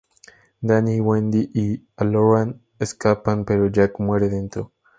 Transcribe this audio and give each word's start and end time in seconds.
Danny, 0.63 0.99
Wendy 0.99 1.51
y 1.53 1.85
Halloran 1.95 2.59
escapan, 2.79 3.45
pero 3.45 3.67
Jack 3.67 3.99
muere 3.99 4.29
dentro. 4.29 4.71